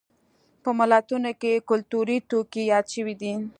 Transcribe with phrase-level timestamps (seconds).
[0.63, 3.33] په متلونو کې کولتوري توکي یاد شوي دي